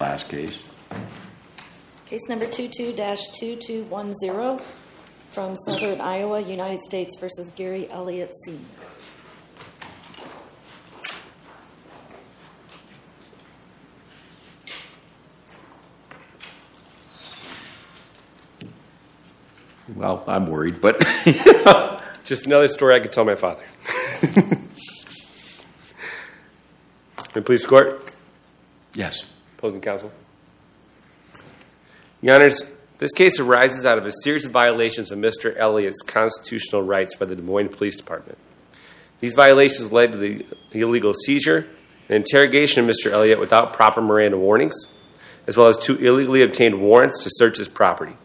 [0.00, 0.60] Last case.
[2.06, 4.60] Case number 22-2210
[5.32, 8.60] from Southern Iowa, United States versus Gary Elliott Sr.
[19.96, 21.04] Well, I'm worried, but
[22.22, 23.64] Just another story I could tell my father.
[27.34, 28.08] May police court,
[28.94, 29.24] yes.
[29.58, 30.12] Opposing counsel.
[32.22, 32.62] Your Honors,
[32.98, 35.56] this case arises out of a series of violations of Mr.
[35.56, 38.38] Elliott's constitutional rights by the Des Moines Police Department.
[39.18, 41.66] These violations led to the illegal seizure
[42.08, 43.10] and interrogation of Mr.
[43.10, 44.76] Elliott without proper Miranda warnings,
[45.48, 48.16] as well as two illegally obtained warrants to search his property.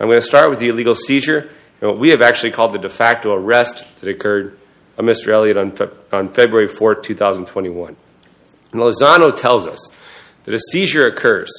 [0.00, 2.78] I'm going to start with the illegal seizure and what we have actually called the
[2.78, 4.58] de facto arrest that occurred
[4.96, 5.28] of Mr.
[5.28, 7.96] Elliott on, Fe- on February 4, 2021.
[8.72, 9.88] And Lozano tells us
[10.48, 11.50] that a seizure occurs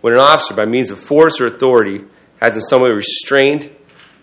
[0.00, 2.04] when an officer, by means of force or authority,
[2.40, 3.68] has in some way restrained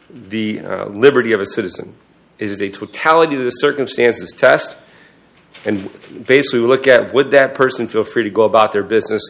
[0.09, 1.93] the uh, liberty of a citizen.
[2.37, 4.77] It is a totality of the circumstances test,
[5.65, 5.89] and
[6.25, 9.21] basically we look at would that person feel free to go about their business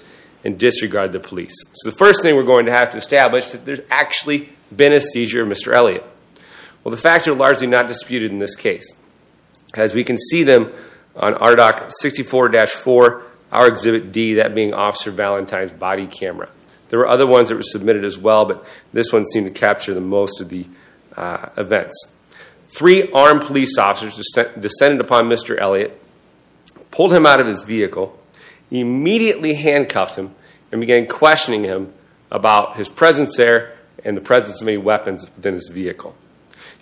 [0.43, 1.55] and disregard the police.
[1.73, 4.93] So the first thing we're going to have to establish is that there's actually been
[4.93, 5.73] a seizure of Mr.
[5.73, 6.05] Elliott.
[6.83, 8.93] Well, the facts are largely not disputed in this case,
[9.73, 10.71] as we can see them
[11.15, 16.49] on RDoC 64-4, our Exhibit D, that being Officer Valentine's body camera.
[16.89, 19.93] There were other ones that were submitted as well, but this one seemed to capture
[19.93, 20.65] the most of the
[21.15, 22.13] uh, events.
[22.75, 24.15] Three armed police officers
[24.59, 25.59] descended upon Mr.
[25.59, 26.01] Elliott,
[26.91, 28.19] pulled him out of his vehicle,
[28.71, 30.35] immediately handcuffed him,
[30.71, 31.93] and began questioning him
[32.31, 36.15] about his presence there and the presence of any weapons within his vehicle.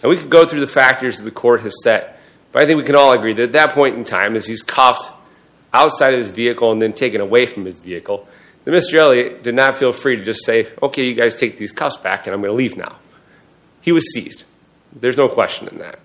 [0.04, 2.20] Now, we could go through the factors that the court has set,
[2.52, 4.62] but I think we can all agree that at that point in time, as he's
[4.62, 5.12] cuffed
[5.74, 8.28] outside of his vehicle and then taken away from his vehicle,
[8.64, 8.96] that Mr.
[8.96, 12.28] Elliott did not feel free to just say, okay, you guys take these cuffs back
[12.28, 12.98] and I'm going to leave now.
[13.82, 14.44] He was seized.
[14.94, 16.00] There's no question in that.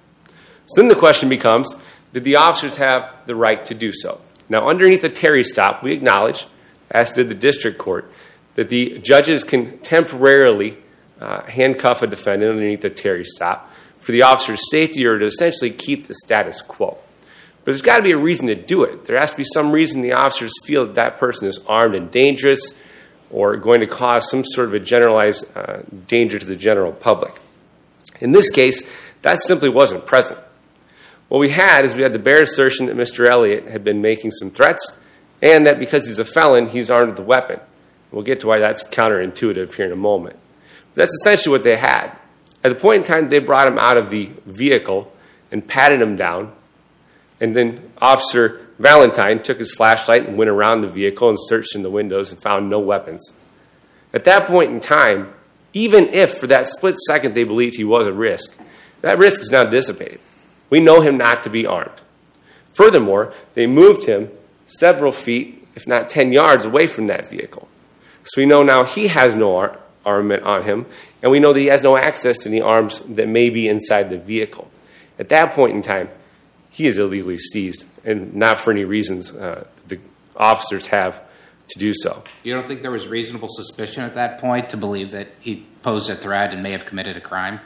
[0.67, 1.75] So then the question becomes
[2.13, 4.21] did the officers have the right to do so?
[4.49, 6.47] Now, underneath the Terry stop, we acknowledge,
[6.91, 8.13] as did the district court,
[8.55, 10.77] that the judges can temporarily
[11.21, 15.71] uh, handcuff a defendant underneath the Terry stop for the officer's safety or to essentially
[15.71, 16.99] keep the status quo.
[17.65, 19.05] But there's got to be a reason to do it.
[19.05, 22.11] There has to be some reason the officers feel that that person is armed and
[22.11, 22.75] dangerous
[23.31, 27.41] or going to cause some sort of a generalized uh, danger to the general public.
[28.21, 28.83] In this case,
[29.23, 30.41] that simply wasn't present.
[31.29, 33.27] What we had is we had the bare assertion that Mr.
[33.27, 34.99] Elliott had been making some threats
[35.41, 37.59] and that because he's a felon, he's armed with a weapon.
[38.11, 40.37] We'll get to why that's counterintuitive here in a moment.
[40.95, 42.17] But that's essentially what they had.
[42.63, 45.13] At the point in time they brought him out of the vehicle
[45.51, 46.53] and patted him down,
[47.43, 51.83] and then Officer Valentine took his flashlight and went around the vehicle and searched in
[51.83, 53.33] the windows and found no weapons.
[54.15, 55.35] At that point in time,
[55.73, 58.57] even if for that split second they believed he was a risk,
[59.01, 60.21] that risk is now dissipated.
[60.71, 62.01] We know him not to be armed.
[62.75, 64.31] Furthermore, they moved him
[64.67, 67.67] several feet, if not 10 yards, away from that vehicle.
[68.23, 70.87] So we know now he has no ar- armament on him,
[71.21, 74.11] and we know that he has no access to the arms that may be inside
[74.11, 74.71] the vehicle.
[75.19, 76.09] At that point in time,
[76.73, 80.01] he is illegally seized, and not for any reasons uh, the
[80.37, 81.23] officers have
[81.69, 82.25] to do so.
[82.43, 86.11] You don't think there was reasonable suspicion at that point to believe that he posed
[86.11, 87.61] a threat and may have committed a crime?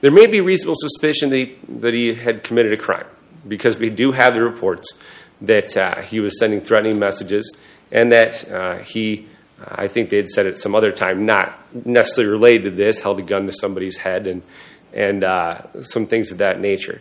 [0.00, 3.06] There may be reasonable suspicion that he, that he had committed a crime
[3.48, 4.92] because we do have the reports
[5.40, 7.50] that uh, he was sending threatening messages
[7.90, 9.26] and that uh, he,
[9.66, 13.18] I think they had said at some other time, not necessarily related to this, held
[13.18, 14.42] a gun to somebody's head and,
[14.92, 17.00] and uh, some things of that nature.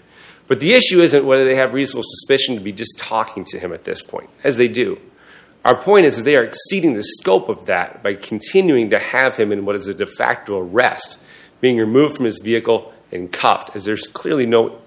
[0.50, 3.72] But the issue isn't whether they have reasonable suspicion to be just talking to him
[3.72, 5.00] at this point, as they do.
[5.64, 9.38] Our point is that they are exceeding the scope of that by continuing to have
[9.38, 11.20] him in what is a de facto arrest,
[11.62, 14.80] being removed from his vehicle and cuffed, as there's clearly no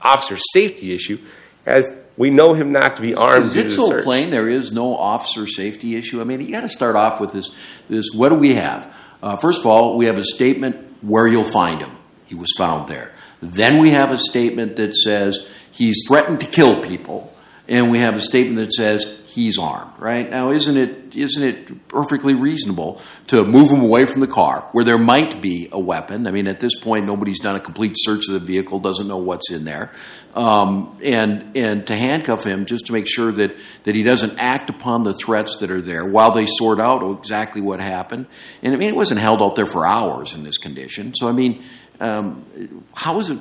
[0.00, 1.18] officer safety issue,
[1.66, 4.70] as we know him not to be armed Is it the so plain there is
[4.70, 6.20] no officer safety issue?
[6.20, 7.50] I mean, you got to start off with this.
[7.88, 8.94] This what do we have?
[9.20, 11.90] Uh, first of all, we have a statement where you'll find him.
[12.26, 13.14] He was found there.
[13.40, 17.32] Then we have a statement that says he's threatened to kill people,
[17.68, 19.92] and we have a statement that says he's armed.
[19.98, 24.68] Right now, isn't it isn't it perfectly reasonable to move him away from the car
[24.72, 26.26] where there might be a weapon?
[26.26, 29.18] I mean, at this point, nobody's done a complete search of the vehicle, doesn't know
[29.18, 29.92] what's in there,
[30.34, 34.70] um, and and to handcuff him just to make sure that that he doesn't act
[34.70, 38.26] upon the threats that are there while they sort out exactly what happened.
[38.62, 41.14] And I mean, it wasn't held out there for hours in this condition.
[41.14, 41.64] So I mean,
[42.00, 43.38] um, how is it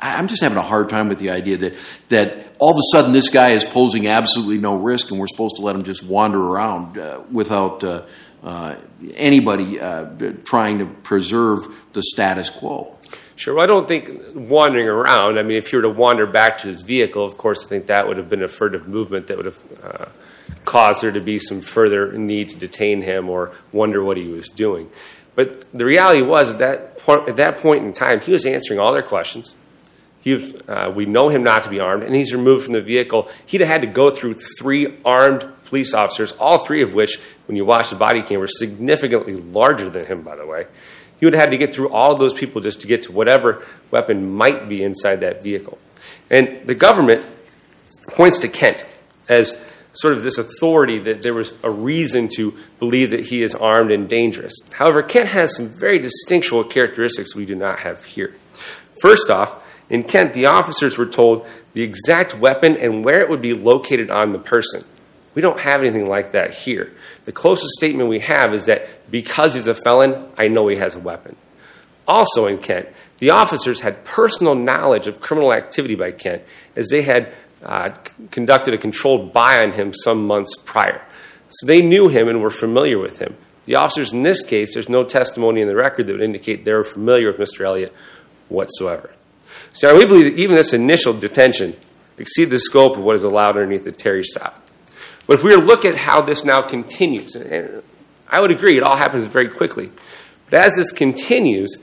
[0.00, 1.74] I'm just having a hard time with the idea that
[2.08, 5.56] that all of a sudden this guy is posing absolutely no risk, and we're supposed
[5.56, 8.02] to let him just wander around uh, without uh,
[8.42, 8.76] uh,
[9.14, 10.10] anybody uh,
[10.44, 12.96] trying to preserve the status quo.
[13.36, 13.54] Sure.
[13.54, 15.38] Well, I don't think wandering around.
[15.38, 17.86] I mean, if he were to wander back to his vehicle, of course, I think
[17.86, 20.06] that would have been a furtive movement that would have uh,
[20.64, 24.48] caused there to be some further need to detain him or wonder what he was
[24.48, 24.90] doing.
[25.38, 28.80] But the reality was at that point, at that point in time, he was answering
[28.80, 29.54] all their questions.
[30.26, 33.30] Was, uh, we know him not to be armed, and he's removed from the vehicle.
[33.46, 37.56] He'd have had to go through three armed police officers, all three of which, when
[37.56, 40.66] you watch the body cam, were significantly larger than him, by the way.
[41.20, 43.64] He would have had to get through all those people just to get to whatever
[43.92, 45.78] weapon might be inside that vehicle.
[46.30, 47.24] And the government
[48.08, 48.84] points to Kent
[49.28, 49.54] as
[50.00, 53.90] sort of this authority that there was a reason to believe that he is armed
[53.90, 54.54] and dangerous.
[54.70, 58.34] However, Kent has some very distinctual characteristics we do not have here.
[59.00, 59.56] First off,
[59.90, 64.10] in Kent, the officers were told the exact weapon and where it would be located
[64.10, 64.82] on the person.
[65.34, 66.92] We don't have anything like that here.
[67.24, 70.94] The closest statement we have is that because he's a felon, I know he has
[70.94, 71.36] a weapon.
[72.06, 76.42] Also in Kent, the officers had personal knowledge of criminal activity by Kent
[76.76, 77.32] as they had
[78.30, 81.04] conducted a controlled buy on him some months prior.
[81.50, 83.36] So they knew him and were familiar with him.
[83.66, 86.72] The officers in this case, there's no testimony in the record that would indicate they
[86.72, 87.64] were familiar with Mr.
[87.64, 87.92] Elliott
[88.48, 89.14] whatsoever.
[89.72, 91.76] So we believe that even this initial detention
[92.16, 94.64] exceeded the scope of what is allowed underneath the Terry stop.
[95.26, 97.82] But if we were to look at how this now continues, and
[98.28, 99.92] I would agree it all happens very quickly.
[100.50, 101.76] But as this continues,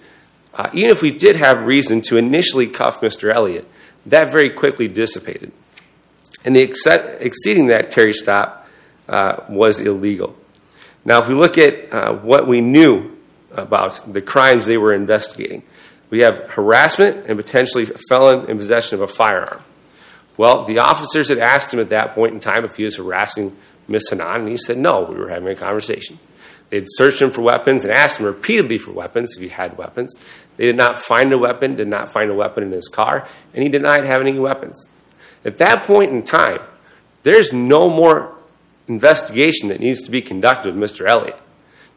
[0.53, 3.31] uh, even if we did have reason to initially cuff Mr.
[3.33, 3.69] Elliott,
[4.07, 5.51] that very quickly dissipated.
[6.45, 8.67] And the exce- exceeding that Terry stop
[9.09, 10.35] uh, was illegal.
[11.03, 13.11] Now, if we look at uh, what we knew
[13.51, 15.63] about the crimes they were investigating,
[16.09, 19.61] we have harassment and potentially a felon in possession of a firearm.
[20.37, 23.55] Well, the officers had asked him at that point in time if he was harassing
[23.87, 26.19] Miss Hanan, and he said no, we were having a conversation.
[26.69, 30.13] They'd searched him for weapons and asked him repeatedly for weapons if he had weapons.
[30.57, 33.63] They did not find a weapon, did not find a weapon in his car, and
[33.63, 34.89] he denied having any weapons.
[35.45, 36.59] At that point in time,
[37.23, 38.35] there's no more
[38.87, 41.07] investigation that needs to be conducted with Mr.
[41.07, 41.39] Elliott.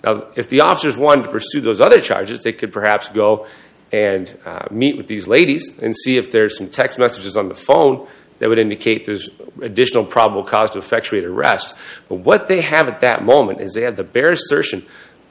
[0.05, 3.47] Now, if the officers wanted to pursue those other charges, they could perhaps go
[3.91, 7.55] and uh, meet with these ladies and see if there's some text messages on the
[7.55, 8.07] phone
[8.39, 9.29] that would indicate there's
[9.61, 11.75] additional probable cause to effectuate arrest.
[12.09, 14.87] But what they have at that moment is they have the bare assertion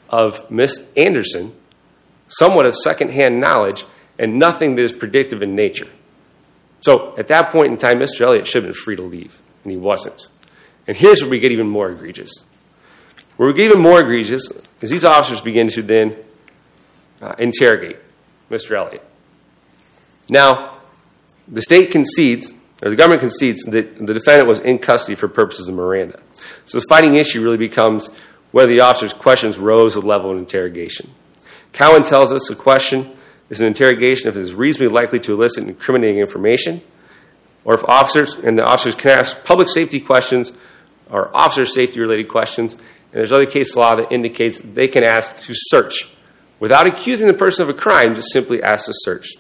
[0.10, 1.54] of Miss Anderson,
[2.28, 3.86] somewhat of secondhand knowledge,
[4.20, 5.88] and nothing that is predictive in nature.
[6.88, 8.22] So at that point in time, Mr.
[8.22, 10.30] Elliott should have been free to leave, and he wasn't.
[10.88, 12.32] And here's where we get even more egregious.
[13.36, 14.50] Where we get even more egregious
[14.80, 16.16] is these officers begin to then
[17.22, 17.98] uh, interrogate
[18.50, 18.72] Mr.
[18.78, 19.04] Elliott.
[20.30, 20.78] Now,
[21.46, 25.68] the state concedes, or the government concedes, that the defendant was in custody for purposes
[25.68, 26.22] of Miranda.
[26.64, 28.08] So the fighting issue really becomes
[28.52, 31.12] whether the officer's questions rose to the level of interrogation.
[31.74, 33.17] Cowan tells us the question
[33.50, 36.82] is an interrogation if it is reasonably likely to elicit incriminating information,
[37.64, 40.52] or if officers and the officers can ask public safety questions
[41.10, 42.74] or officer safety related questions.
[42.74, 46.10] And there's other case law that indicates they can ask to search
[46.60, 49.36] without accusing the person of a crime, just simply ask to search.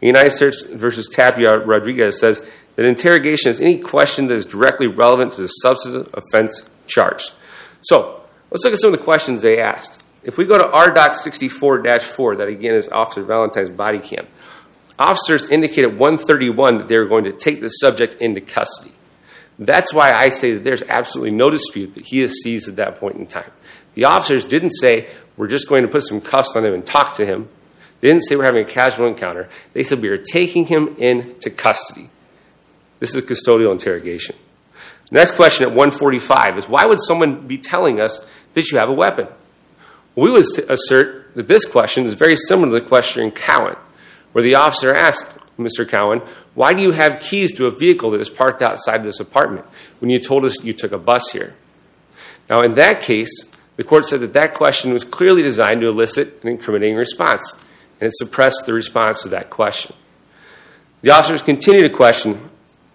[0.00, 2.40] United States versus Tapia Rodriguez says
[2.76, 7.32] that interrogation is any question that is directly relevant to the substantive offense charged.
[7.82, 10.02] So let's look at some of the questions they asked.
[10.22, 14.26] If we go to RDoc 64 4, that again is Officer Valentine's body cam,
[14.98, 18.92] officers indicated 131 that they were going to take the subject into custody.
[19.58, 22.98] That's why I say that there's absolutely no dispute that he is seized at that
[22.98, 23.50] point in time.
[23.94, 27.14] The officers didn't say, we're just going to put some cuffs on him and talk
[27.16, 27.48] to him.
[28.00, 29.48] They didn't say we're having a casual encounter.
[29.72, 32.08] They said we are taking him into custody.
[32.98, 34.36] This is a custodial interrogation.
[35.10, 38.20] Next question at 145 is why would someone be telling us
[38.54, 39.28] that you have a weapon?
[40.16, 43.76] We would assert that this question is very similar to the question in Cowan,
[44.32, 45.88] where the officer asked Mr.
[45.88, 46.22] Cowan,
[46.54, 49.66] why do you have keys to a vehicle that is parked outside this apartment
[50.00, 51.54] when you told us you took a bus here?
[52.48, 53.44] Now, in that case,
[53.76, 57.52] the court said that that question was clearly designed to elicit an incriminating response,
[58.00, 59.94] and it suppressed the response to that question.
[61.02, 62.50] The officers continued to question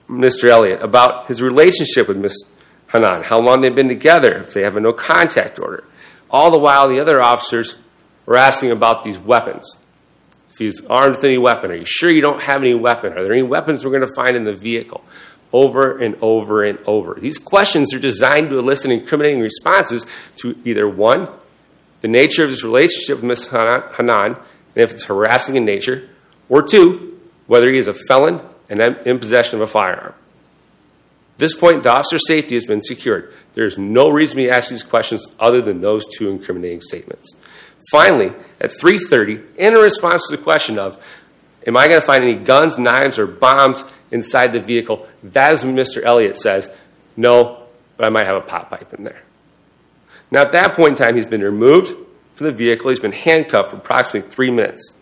[0.10, 0.50] Mr.
[0.50, 2.46] Elliott about his relationship with Ms.
[2.92, 5.86] Hanan, how long they've been together, if they have a no contact order.
[6.30, 7.76] All the while, the other officers
[8.26, 9.78] were asking about these weapons.
[10.52, 13.14] If he's armed with any weapon, are you sure you don't have any weapon?
[13.14, 15.04] Are there any weapons we're going to find in the vehicle?
[15.52, 17.18] Over and over and over.
[17.20, 20.06] These questions are designed to elicit incriminating responses
[20.38, 21.30] to either one,
[22.02, 23.48] the nature of his relationship with Ms.
[23.48, 24.38] Hanan, and
[24.76, 26.10] if it's harassing in nature,
[26.50, 30.14] or two, whether he is a felon and in possession of a firearm.
[31.38, 33.34] This point, the officer's safety has been secured.
[33.56, 37.36] There is no reason to ask these questions other than those two incriminating statements.
[37.92, 40.98] Finally, at 3:30, in response to the question of,
[41.68, 45.66] "Am I going to find any guns, knives, or bombs inside the vehicle?" That is
[45.66, 46.02] when Mr.
[46.04, 46.70] Elliott says,
[47.18, 47.64] "No,
[47.98, 49.24] but I might have a pot pipe in there."
[50.32, 51.96] Now, at that point in time, he's been removed
[52.34, 52.90] from the vehicle.
[52.90, 54.94] He's been handcuffed for approximately three minutes.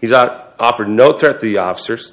[0.00, 2.12] He's offered no threat to the officers.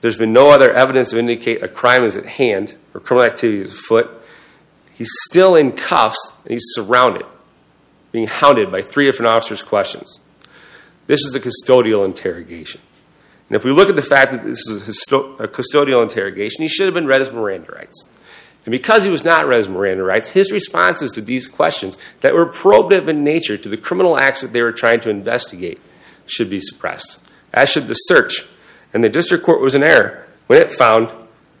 [0.00, 3.62] There's been no other evidence to indicate a crime is at hand or criminal activity
[3.62, 4.10] is afoot.
[4.94, 7.26] He's still in cuffs and he's surrounded,
[8.12, 10.20] being hounded by three different officers' questions.
[11.06, 12.80] This is a custodial interrogation.
[13.48, 16.86] And if we look at the fact that this is a custodial interrogation, he should
[16.86, 18.04] have been read his Miranda rights.
[18.66, 22.34] And because he was not read his Miranda rights, his responses to these questions that
[22.34, 25.80] were probative in nature to the criminal acts that they were trying to investigate
[26.26, 27.18] should be suppressed,
[27.54, 28.44] as should the search.
[28.92, 31.12] And the district court was in error when it found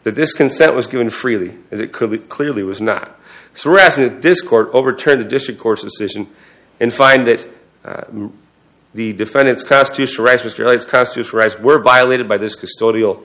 [0.04, 3.18] that this consent was given freely, as it clearly was not.
[3.54, 6.28] So we're asking that this court overturn the district court's decision
[6.80, 7.46] and find that
[7.84, 8.04] uh,
[8.94, 10.64] the defendant's constitutional rights, Mr.
[10.64, 13.24] Elliott's constitutional rights, were violated by this custodial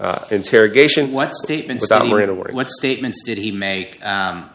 [0.00, 1.12] uh, interrogation.
[1.12, 2.54] What statements without did he, Miranda warnings.
[2.54, 4.48] What statements did he make um,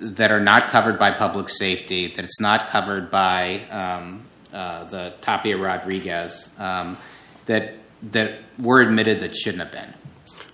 [0.00, 2.08] that are not covered by public safety?
[2.08, 6.96] That it's not covered by um, uh, the Tapia Rodriguez um,
[7.46, 9.94] that that were admitted that shouldn't have been?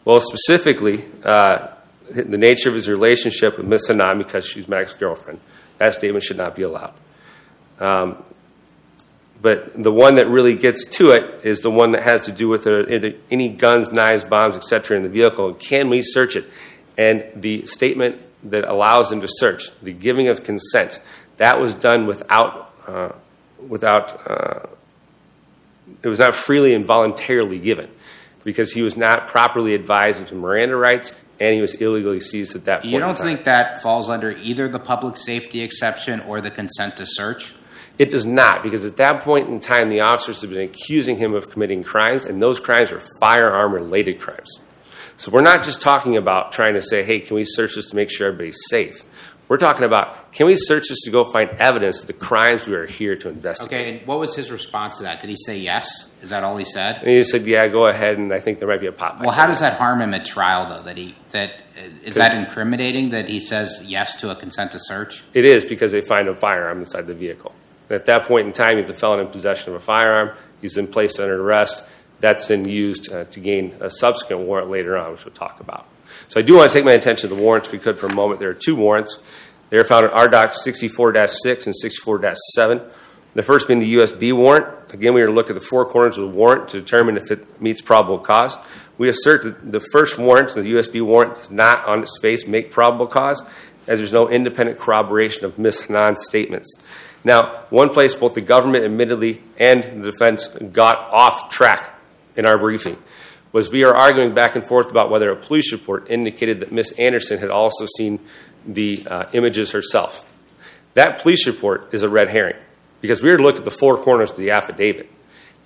[0.05, 1.69] Well, specifically, uh,
[2.11, 5.41] the nature of his relationship with Miss Hanan because she's Mac's girlfriend.
[5.79, 6.95] That statement should not be allowed.
[7.79, 8.23] Um,
[9.41, 12.49] but the one that really gets to it is the one that has to do
[12.49, 12.85] with uh,
[13.31, 14.97] any guns, knives, bombs, etc.
[14.97, 15.55] in the vehicle.
[15.55, 16.45] Can we search it?
[16.97, 21.01] And the statement that allows them to search, the giving of consent,
[21.37, 23.13] that was done without, uh,
[23.69, 24.67] without uh,
[26.03, 27.91] it was not freely and voluntarily given
[28.45, 32.57] because he was not properly advised of the Miranda rights and he was illegally seized
[32.57, 32.93] at that point.
[32.93, 37.07] You don't think that falls under either the public safety exception or the consent to
[37.07, 37.55] search?
[37.99, 41.35] It does not, because at that point in time, the officers have been accusing him
[41.35, 44.61] of committing crimes, and those crimes are firearm related crimes.
[45.17, 47.97] So we're not just talking about trying to say, hey, can we search this to
[47.97, 49.03] make sure everybody's safe?
[49.49, 52.75] We're talking about can we search this to go find evidence of the crimes we
[52.75, 53.81] are here to investigate?
[53.81, 55.21] Okay, and what was his response to that?
[55.21, 56.11] Did he say yes?
[56.23, 56.99] Is that all he said?
[56.99, 59.21] And he said, "Yeah, go ahead." And I think there might be a pop.
[59.21, 60.83] Well, how does that harm him at trial, though?
[60.83, 61.53] That he that
[62.05, 65.25] is that incriminating that he says yes to a consent to search?
[65.33, 67.55] It is because they find a firearm inside the vehicle.
[67.89, 70.37] And at that point in time, he's a felon in possession of a firearm.
[70.61, 71.85] He's been placed under arrest.
[72.21, 75.87] That's then used uh, to gain a subsequent warrant later on, which we'll talk about.
[76.29, 78.07] So I do want to take my attention to the warrants, if we could, for
[78.07, 78.41] a moment.
[78.41, 79.19] There are two warrants.
[79.71, 82.95] They are found in RDoc 64-6 and 64-7.
[83.35, 84.93] The first being the USB warrant.
[84.93, 87.31] Again, we are to look at the four corners of the warrant to determine if
[87.31, 88.57] it meets probable cause.
[88.97, 92.71] We assert that the first warrant, the USB warrant, does not on its face make
[92.71, 93.43] probable cause,
[93.87, 95.83] as there's no independent corroboration of Ms.
[95.83, 96.75] Hanan's statements.
[97.23, 101.95] Now, one place both the government admittedly and the defense got off track
[102.37, 102.97] in our briefing
[103.53, 106.93] was we are arguing back and forth about whether a police report indicated that Miss
[106.93, 108.21] Anderson had also seen
[108.67, 110.25] the uh, images herself.
[110.95, 112.57] That police report is a red herring
[113.01, 115.11] because we are to look at the four corners of the affidavit.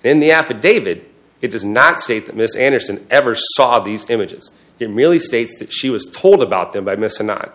[0.03, 1.11] And In the affidavit,
[1.41, 4.49] it does not state that Miss Anderson ever saw these images.
[4.79, 7.49] It merely states that she was told about them by Miss Hanan.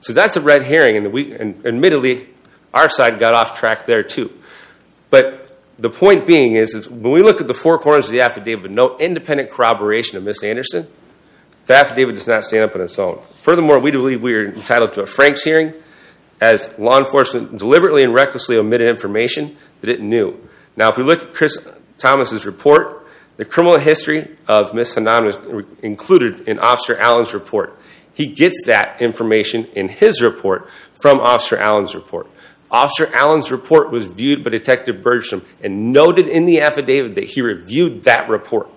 [0.00, 2.28] So that's a red herring, and, we, and admittedly,
[2.74, 4.30] our side got off track there too.
[5.10, 5.45] But
[5.78, 8.70] the point being is, is when we look at the four corners of the affidavit,
[8.70, 10.42] no independent corroboration of Ms.
[10.42, 10.86] Anderson,
[11.66, 13.20] the affidavit does not stand up on its own.
[13.34, 15.72] Furthermore, we believe we are entitled to a Franks hearing
[16.40, 20.48] as law enforcement deliberately and recklessly omitted information that it knew.
[20.76, 21.58] Now, if we look at Chris
[21.98, 23.06] Thomas's report,
[23.36, 24.94] the criminal history of Ms.
[24.94, 25.38] Hanan was
[25.82, 27.78] included in Officer Allen's report.
[28.14, 32.30] He gets that information in his report from Officer Allen's report.
[32.70, 37.40] Officer Allen's report was viewed by Detective Bergstrom and noted in the affidavit that he
[37.40, 38.68] reviewed that report.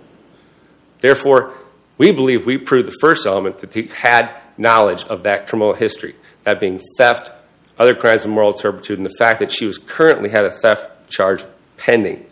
[1.00, 1.54] Therefore,
[1.98, 6.16] we believe we proved the first element that he had knowledge of that criminal history,
[6.44, 7.32] that being theft,
[7.78, 11.10] other crimes of moral turpitude, and the fact that she was currently had a theft
[11.10, 11.44] charge
[11.78, 12.26] pending.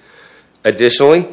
[0.63, 1.27] Additionally,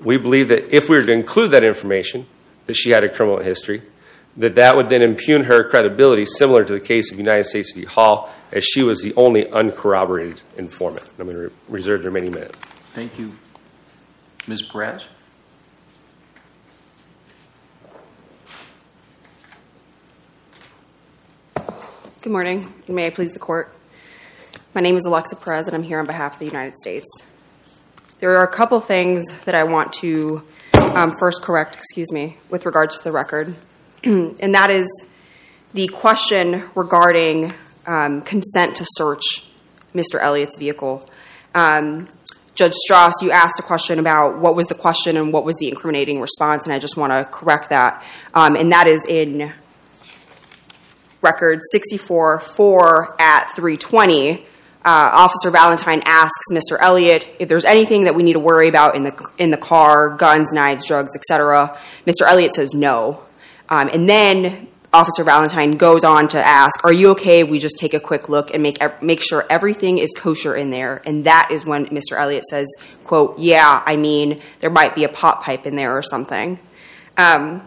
[0.00, 2.26] we believe that if we were to include that information,
[2.66, 3.82] that she had a criminal history,
[4.36, 7.84] that that would then impugn her credibility, similar to the case of United States v.
[7.84, 11.08] Hall, as she was the only uncorroborated informant.
[11.18, 12.54] I'm going to re- reserve the remaining minute.
[12.92, 13.32] Thank you.
[14.46, 14.62] Ms.
[14.62, 15.08] Perez?
[22.22, 22.72] Good morning.
[22.86, 23.74] May I please the court?
[24.74, 27.06] My name is Alexa Perez, and I'm here on behalf of the United States.
[28.20, 30.42] there are a couple things that I want to
[30.94, 33.54] um, first correct, excuse me, with regards to the record.
[34.04, 34.86] and that is
[35.74, 37.52] the question regarding
[37.86, 39.46] um, consent to search
[39.94, 40.20] Mr.
[40.20, 41.08] Elliott's vehicle.
[41.54, 42.08] Um,
[42.54, 45.68] Judge Stras, you asked a question about what was the question and what was the
[45.68, 48.04] incriminating response, and I just want to correct that.
[48.34, 49.52] Um, and that is in
[51.22, 54.46] record 64 4 at 320.
[54.82, 56.78] Uh, Officer Valentine asks Mr.
[56.80, 60.16] Elliott if there's anything that we need to worry about in the in the car,
[60.16, 61.78] guns, knives, drugs, etc.
[62.06, 62.26] Mr.
[62.26, 63.22] Elliott says no,
[63.70, 67.94] and then Officer Valentine goes on to ask, "Are you okay if we just take
[67.94, 71.64] a quick look and make make sure everything is kosher in there?" And that is
[71.64, 72.18] when Mr.
[72.18, 72.66] Elliott says,
[73.04, 76.58] "Quote: Yeah, I mean there might be a pot pipe in there or something."
[77.16, 77.62] Um,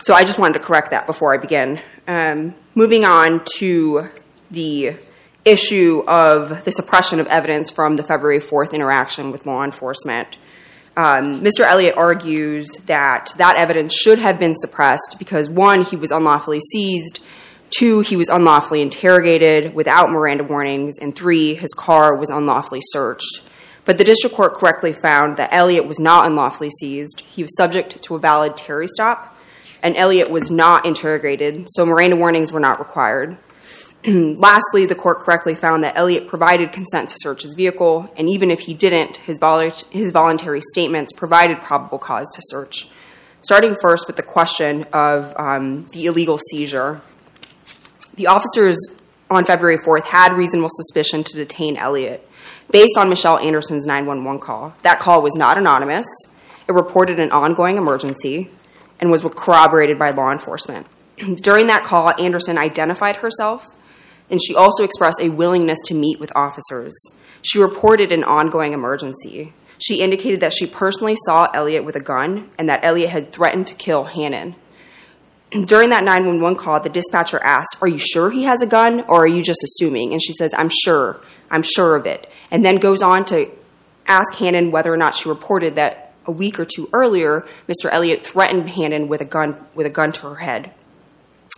[0.00, 1.80] so I just wanted to correct that before I begin.
[2.08, 4.08] Um, moving on to
[4.50, 4.96] the
[5.44, 10.36] issue of the suppression of evidence from the February 4th interaction with law enforcement.
[10.96, 11.60] Um, Mr.
[11.60, 17.20] Elliott argues that that evidence should have been suppressed because, one, he was unlawfully seized,
[17.70, 23.42] two, he was unlawfully interrogated without Miranda warnings, and three, his car was unlawfully searched.
[23.84, 27.22] But the district court correctly found that Elliott was not unlawfully seized.
[27.22, 29.36] He was subject to a valid Terry stop,
[29.82, 33.38] and Elliott was not interrogated, so Miranda warnings were not required.
[34.06, 38.50] Lastly, the court correctly found that Elliott provided consent to search his vehicle, and even
[38.50, 42.88] if he didn't, his, vol- his voluntary statements provided probable cause to search.
[43.42, 47.00] Starting first with the question of um, the illegal seizure,
[48.14, 48.76] the officers
[49.30, 52.28] on February 4th had reasonable suspicion to detain Elliott
[52.72, 54.74] based on Michelle Anderson's 911 call.
[54.82, 56.06] That call was not anonymous,
[56.68, 58.50] it reported an ongoing emergency
[58.98, 60.86] and was corroborated by law enforcement.
[61.36, 63.68] During that call, Anderson identified herself
[64.32, 66.94] and she also expressed a willingness to meet with officers.
[67.42, 69.52] She reported an ongoing emergency.
[69.78, 73.66] She indicated that she personally saw Elliott with a gun and that Elliott had threatened
[73.66, 74.56] to kill Hannon.
[75.50, 79.24] During that 911 call, the dispatcher asked, Are you sure he has a gun or
[79.24, 80.12] are you just assuming?
[80.12, 81.20] And she says, I'm sure.
[81.50, 82.30] I'm sure of it.
[82.50, 83.50] And then goes on to
[84.06, 87.90] ask Hannon whether or not she reported that a week or two earlier, Mr.
[87.92, 90.72] Elliott threatened Hannon with a gun with a gun to her head.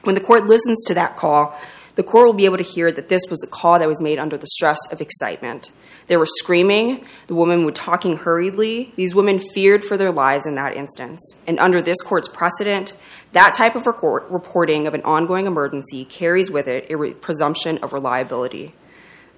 [0.03, 1.57] When the court listens to that call,
[1.97, 4.19] the court will be able to hear that this was a call that was made
[4.19, 5.71] under the stress of excitement.
[6.07, 8.93] They were screaming, the women were talking hurriedly.
[8.97, 11.37] These women feared for their lives in that instance.
[11.47, 12.93] And under this court's precedent,
[13.33, 17.79] that type of report, reporting of an ongoing emergency carries with it a re- presumption
[17.79, 18.75] of reliability.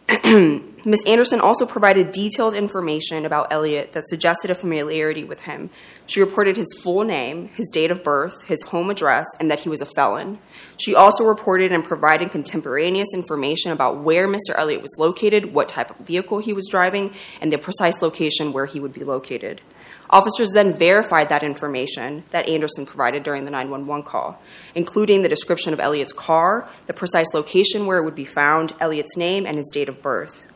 [0.25, 1.01] Ms.
[1.05, 5.69] Anderson also provided detailed information about Elliott that suggested a familiarity with him.
[6.07, 9.69] She reported his full name, his date of birth, his home address, and that he
[9.69, 10.39] was a felon.
[10.77, 14.57] She also reported and provided contemporaneous information about where Mr.
[14.57, 18.67] Elliott was located, what type of vehicle he was driving, and the precise location where
[18.67, 19.63] he would be located.
[20.11, 24.41] Officers then verified that information that Anderson provided during the 911 call,
[24.75, 29.17] including the description of Elliott's car, the precise location where it would be found, Elliott's
[29.17, 30.47] name, and his date of birth.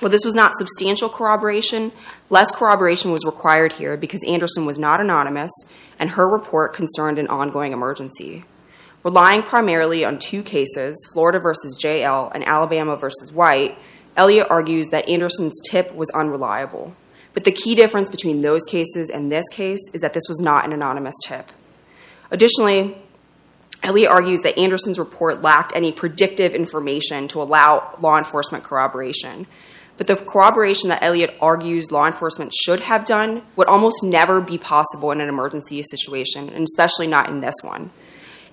[0.00, 1.92] Well, this was not substantial corroboration.
[2.28, 5.52] Less corroboration was required here because Anderson was not anonymous
[5.98, 8.44] and her report concerned an ongoing emergency.
[9.02, 13.78] Relying primarily on two cases, Florida versus JL and Alabama versus White,
[14.16, 16.94] Elliott argues that Anderson's tip was unreliable.
[17.34, 20.64] But the key difference between those cases and this case is that this was not
[20.64, 21.50] an anonymous tip.
[22.30, 22.96] Additionally,
[23.82, 29.46] Elliott argues that Anderson's report lacked any predictive information to allow law enforcement corroboration.
[29.96, 34.58] But the corroboration that Elliott argues law enforcement should have done would almost never be
[34.58, 37.90] possible in an emergency situation, and especially not in this one.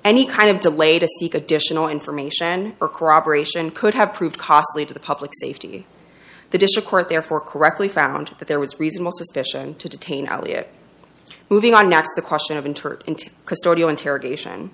[0.04, 4.94] Any kind of delay to seek additional information or corroboration could have proved costly to
[4.94, 5.86] the public safety.
[6.52, 10.70] The district court therefore correctly found that there was reasonable suspicion to detain Elliott.
[11.50, 14.72] Moving on next, to the question of inter- inter- custodial interrogation.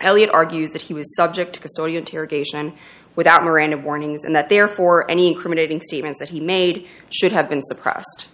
[0.00, 2.74] Elliott argues that he was subject to custodial interrogation
[3.14, 7.62] without Miranda warnings and that therefore any incriminating statements that he made should have been
[7.62, 8.28] suppressed.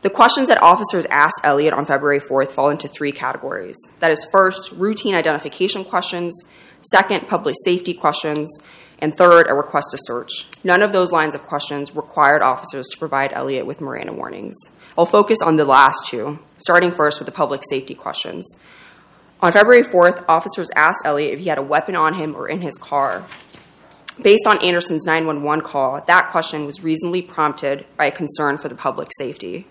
[0.00, 3.76] The questions that officers asked Elliott on February 4th fall into three categories.
[3.98, 6.44] That is, first, routine identification questions,
[6.82, 8.58] second, public safety questions,
[8.98, 10.46] and third, a request to search.
[10.64, 14.56] None of those lines of questions required officers to provide Elliott with Miranda warnings.
[14.96, 18.46] I'll focus on the last two, starting first with the public safety questions.
[19.40, 22.60] On February 4th, officers asked Elliott if he had a weapon on him or in
[22.60, 23.24] his car.
[24.20, 28.74] Based on Anderson's 911 call, that question was reasonably prompted by a concern for the
[28.74, 29.68] public safety.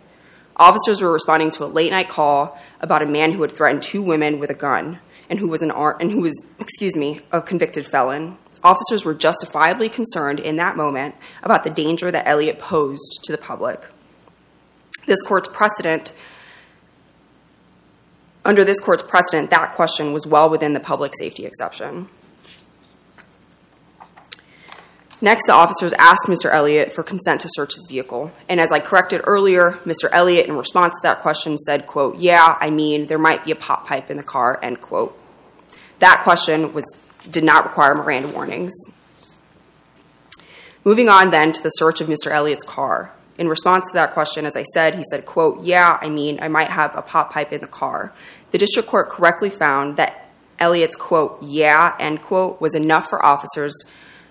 [0.56, 4.02] Officers were responding to a late night call about a man who had threatened two
[4.02, 7.42] women with a gun and who was an ar- and who was excuse me a
[7.42, 8.38] convicted felon.
[8.64, 13.38] Officers were justifiably concerned in that moment about the danger that Elliott posed to the
[13.38, 13.86] public.
[15.06, 16.12] This court's precedent,
[18.44, 22.10] under this court's precedent, that question was well within the public safety exception.
[25.20, 26.54] Next, the officers asked Mr.
[26.54, 28.32] Elliott for consent to search his vehicle.
[28.48, 30.10] And as I corrected earlier, Mr.
[30.12, 33.56] Elliott, in response to that question, said, quote, yeah, I mean, there might be a
[33.56, 35.18] pop pipe in the car, end quote.
[36.00, 36.84] That question was,
[37.30, 38.74] did not require Miranda warnings.
[40.84, 42.32] Moving on then to the search of Mr.
[42.32, 43.12] Elliott's car.
[43.38, 46.48] In response to that question, as I said, he said, quote, yeah, I mean, I
[46.48, 48.14] might have a pop pipe in the car.
[48.52, 53.76] The district court correctly found that Elliott's, quote, yeah, end quote, was enough for officers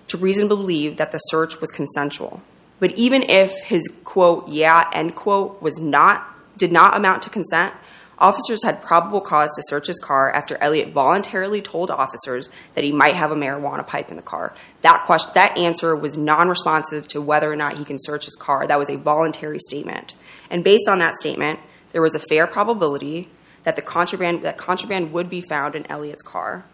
[0.07, 2.41] to reasonably believe that the search was consensual.
[2.79, 7.73] But even if his quote, yeah, end quote, was not, did not amount to consent,
[8.19, 12.91] officers had probable cause to search his car after Elliott voluntarily told officers that he
[12.91, 14.55] might have a marijuana pipe in the car.
[14.81, 18.65] That question, that answer was non-responsive to whether or not he can search his car.
[18.67, 20.13] That was a voluntary statement.
[20.49, 21.59] And based on that statement,
[21.91, 23.29] there was a fair probability
[23.63, 26.65] that the contraband, that contraband would be found in Elliott's car.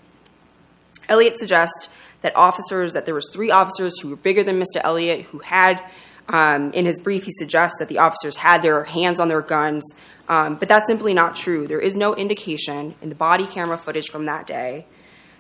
[1.10, 1.89] Elliott suggests
[2.21, 4.79] that officers, that there was three officers who were bigger than Mr.
[4.84, 5.84] Elliott, who had,
[6.29, 9.83] um, in his brief, he suggests that the officers had their hands on their guns,
[10.29, 11.67] um, but that's simply not true.
[11.67, 14.86] There is no indication in the body camera footage from that day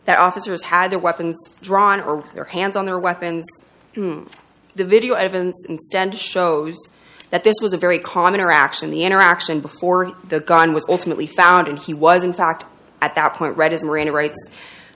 [0.05, 3.45] that officers had their weapons drawn or their hands on their weapons.
[3.95, 4.25] the
[4.75, 6.75] video evidence instead shows
[7.29, 8.91] that this was a very common interaction.
[8.91, 12.65] The interaction before the gun was ultimately found, and he was, in fact,
[13.01, 14.49] at that point, read his Miranda rights,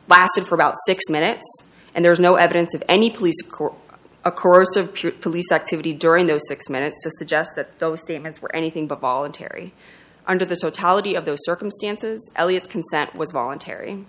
[0.07, 1.45] lasted for about six minutes
[1.97, 3.41] and there's no evidence of any police
[4.27, 8.85] a coercive police activity during those six minutes to suggest that those statements were anything
[8.85, 9.73] but voluntary.
[10.25, 14.03] Under the totality of those circumstances, Elliott's consent was voluntary.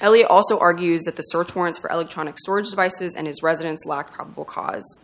[0.00, 4.14] Elliott also argues that the search warrants for electronic storage devices and his residence lacked
[4.14, 4.98] probable cause.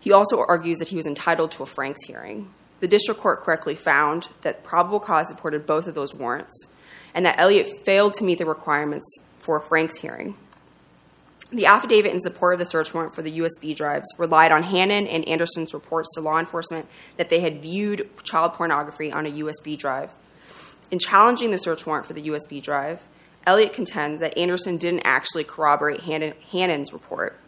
[0.00, 2.50] He also argues that he was entitled to a Franks hearing.
[2.80, 6.66] The district court correctly found that probable cause supported both of those warrants
[7.14, 9.06] and that Elliott failed to meet the requirements
[9.38, 10.34] for a Franks hearing.
[11.50, 15.06] The affidavit in support of the search warrant for the USB drives relied on Hannon
[15.06, 19.76] and Anderson's reports to law enforcement that they had viewed child pornography on a USB
[19.78, 20.12] drive.
[20.90, 23.00] In challenging the search warrant for the USB drive,
[23.46, 27.40] Elliott contends that Anderson didn't actually corroborate Hannon, Hannon's report.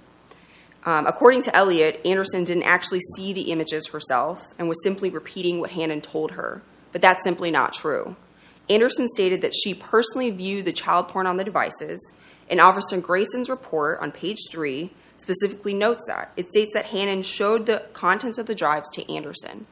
[0.87, 5.61] Um, according to Elliott, Anderson didn't actually see the images herself and was simply repeating
[5.61, 8.17] what Hannon told her, but that's simply not true.
[8.71, 12.01] Anderson stated that she personally viewed the child porn on the devices
[12.51, 16.33] and Officer Grayson's report on page three specifically notes that.
[16.37, 19.67] It states that Hannon showed the contents of the drives to Anderson.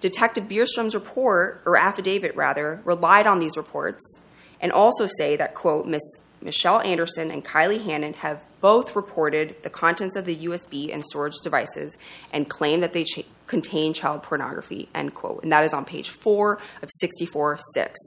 [0.00, 4.20] Detective Bierstrom's report, or affidavit rather, relied on these reports
[4.60, 6.02] and also say that, quote, Miss
[6.40, 11.36] Michelle Anderson and Kylie Hannon have both reported the contents of the USB and storage
[11.42, 11.96] devices
[12.32, 15.42] and claim that they ch- contain child pornography, end quote.
[15.42, 18.00] And that is on page four of 64 6.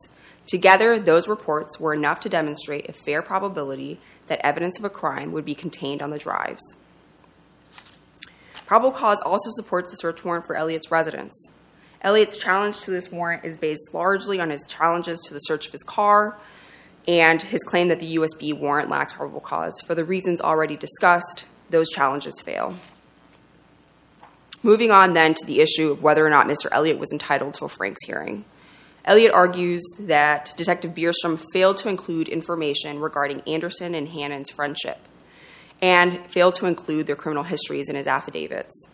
[0.47, 5.31] Together, those reports were enough to demonstrate a fair probability that evidence of a crime
[5.31, 6.75] would be contained on the drives.
[8.65, 11.49] Probable cause also supports the search warrant for Elliott's residence.
[12.01, 15.71] Elliott's challenge to this warrant is based largely on his challenges to the search of
[15.71, 16.37] his car
[17.07, 19.79] and his claim that the USB warrant lacks probable cause.
[19.85, 22.75] For the reasons already discussed, those challenges fail.
[24.63, 26.67] Moving on then to the issue of whether or not Mr.
[26.71, 28.45] Elliott was entitled to a Franks hearing.
[29.05, 34.97] Elliott argues that Detective Bierstrom failed to include information regarding Anderson and Hannon's friendship
[35.81, 38.89] and failed to include their criminal histories in his affidavits.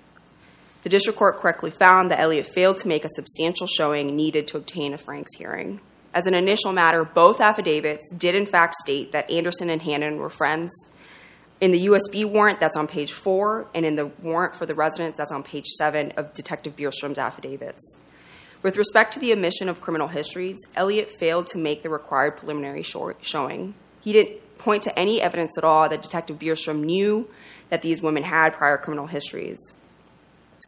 [0.83, 4.57] The district court correctly found that Elliott failed to make a substantial showing needed to
[4.57, 5.79] obtain a Franks hearing.
[6.13, 10.29] As an initial matter, both affidavits did in fact state that Anderson and Hannon were
[10.29, 10.87] friends.
[11.61, 15.17] In the USB warrant, that's on page four, and in the warrant for the residence,
[15.17, 17.97] that's on page seven of Detective Bierstrom's affidavits.
[18.63, 22.83] With respect to the omission of criminal histories, Elliott failed to make the required preliminary
[22.83, 23.73] showing.
[24.01, 27.27] He didn't point to any evidence at all that Detective Bierstrom knew
[27.69, 29.73] that these women had prior criminal histories.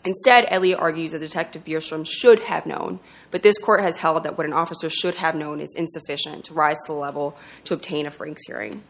[0.06, 4.38] Instead, Elliott argues that Detective Bierstrom should have known, but this court has held that
[4.38, 8.06] what an officer should have known is insufficient to rise to the level to obtain
[8.06, 8.84] a Franks hearing.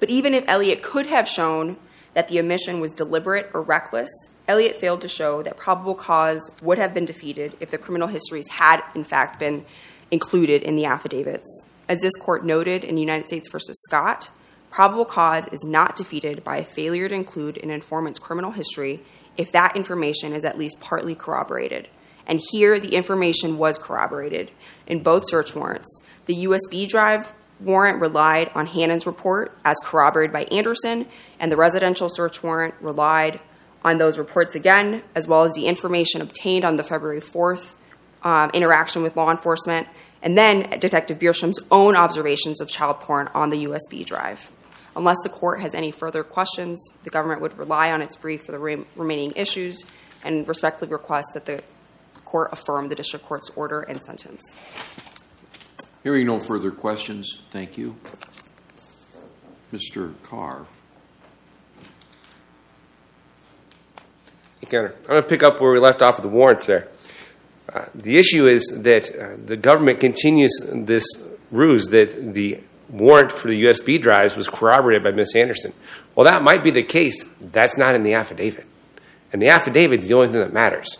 [0.00, 1.76] But even if Elliott could have shown
[2.14, 4.10] that the omission was deliberate or reckless,
[4.50, 8.48] Elliott failed to show that probable cause would have been defeated if the criminal histories
[8.48, 9.64] had, in fact, been
[10.10, 11.62] included in the affidavits.
[11.88, 13.58] As this court noted in United States v.
[13.60, 14.28] Scott,
[14.68, 19.04] probable cause is not defeated by a failure to include an informant's criminal history
[19.36, 21.86] if that information is at least partly corroborated.
[22.26, 24.50] And here, the information was corroborated
[24.84, 26.00] in both search warrants.
[26.26, 31.06] The USB drive warrant relied on Hannon's report as corroborated by Anderson,
[31.38, 33.38] and the residential search warrant relied
[33.84, 37.74] on those reports again, as well as the information obtained on the February 4th
[38.22, 39.86] um, interaction with law enforcement,
[40.22, 44.50] and then Detective Bierstrom's own observations of child porn on the USB drive.
[44.96, 48.52] Unless the court has any further questions, the government would rely on its brief for
[48.52, 49.84] the re- remaining issues
[50.24, 51.62] and respectfully request that the
[52.24, 54.54] court affirm the district court's order and sentence.
[56.02, 57.96] Hearing no further questions, thank you.
[59.72, 60.12] Mr.
[60.22, 60.66] Carr.
[64.74, 66.88] I'm going to pick up where we left off with the warrants there.
[67.72, 71.04] Uh, the issue is that uh, the government continues this
[71.50, 75.72] ruse that the warrant for the USB drives was corroborated by Miss Anderson.
[76.14, 77.24] Well, that might be the case.
[77.40, 78.66] That's not in the affidavit.
[79.32, 80.98] And the affidavit is the only thing that matters.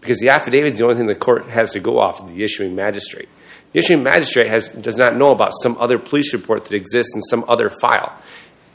[0.00, 2.42] Because the affidavit is the only thing the court has to go off of the
[2.42, 3.28] issuing magistrate.
[3.72, 7.22] The issuing magistrate has, does not know about some other police report that exists in
[7.22, 8.12] some other file.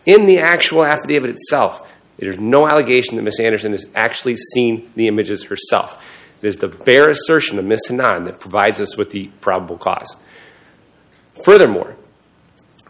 [0.06, 5.08] In the actual affidavit itself, there's no allegation that Miss Anderson has actually seen the
[5.08, 6.03] images herself.
[6.41, 10.15] It is the bare assertion of Miss Hanan that provides us with the probable cause.
[11.43, 11.95] Furthermore,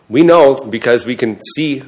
[0.09, 1.83] we know because we can see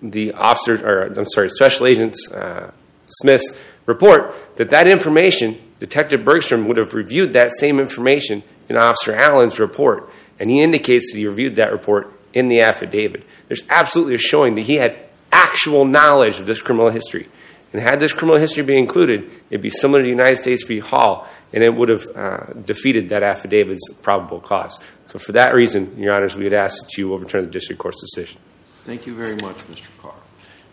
[0.00, 2.70] the officer, or I'm sorry, Special Agent uh,
[3.08, 3.52] Smith's
[3.86, 9.58] report that that information, Detective Bergstrom would have reviewed that same information in Officer Allen's
[9.58, 13.24] report, and he indicates that he reviewed that report in the affidavit.
[13.48, 14.96] There's absolutely a showing that he had
[15.40, 17.28] actual knowledge of this criminal history.
[17.72, 20.80] And had this criminal history been included, it'd be similar to the United States v.
[20.80, 24.78] Hall, and it would have uh, defeated that affidavit's probable cause.
[25.06, 28.00] So, for that reason, Your Honors, we would ask that you overturn the district court's
[28.00, 28.40] decision.
[28.66, 29.86] Thank you very much, Mr.
[30.00, 30.14] Carr.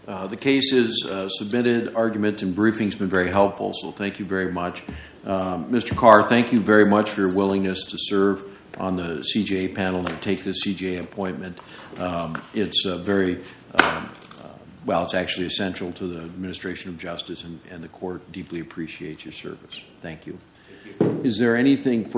[0.07, 1.93] Uh, the case is uh, submitted.
[1.93, 4.81] Argument and briefing's been very helpful, so thank you very much.
[5.25, 5.95] Um, Mr.
[5.95, 8.43] Carr, thank you very much for your willingness to serve
[8.79, 11.59] on the CJA panel and take this CJA appointment.
[11.97, 13.41] Um, it's uh, very, um,
[13.81, 14.07] uh,
[14.87, 19.25] well, it's actually essential to the administration of justice, and, and the court deeply appreciates
[19.25, 19.83] your service.
[20.01, 20.39] Thank you.
[21.23, 22.15] Is there anything for